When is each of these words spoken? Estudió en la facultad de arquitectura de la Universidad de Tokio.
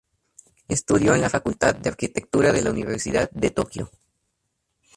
Estudió 0.67 1.13
en 1.13 1.21
la 1.21 1.29
facultad 1.29 1.75
de 1.75 1.89
arquitectura 1.91 2.51
de 2.51 2.63
la 2.63 2.71
Universidad 2.71 3.29
de 3.29 3.51
Tokio. 3.51 3.91